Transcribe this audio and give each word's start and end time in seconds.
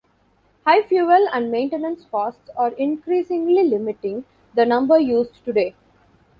High 0.65 0.81
fuel 0.81 1.27
and 1.31 1.51
maintenance 1.51 2.05
costs 2.09 2.49
are 2.57 2.71
increasingly 2.71 3.63
limiting 3.69 4.25
the 4.55 4.65
number 4.65 4.97
used 4.97 5.45
today. 5.45 5.75